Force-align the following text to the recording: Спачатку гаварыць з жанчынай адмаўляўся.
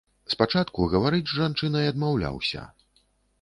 Спачатку 0.33 0.87
гаварыць 0.93 1.27
з 1.33 1.37
жанчынай 1.41 1.85
адмаўляўся. 1.91 2.65